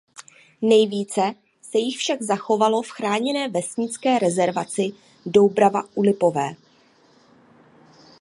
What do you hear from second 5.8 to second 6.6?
u Lipové.